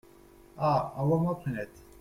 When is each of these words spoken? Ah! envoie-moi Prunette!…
Ah! 0.57 0.95
envoie-moi 0.97 1.35
Prunette!… 1.43 1.85